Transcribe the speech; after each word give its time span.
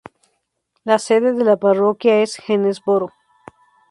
La 0.83 0.97
sede 0.97 1.31
de 1.33 1.43
la 1.43 1.57
parroquia 1.57 2.23
es 2.23 2.41
Jonesboro. 2.47 3.13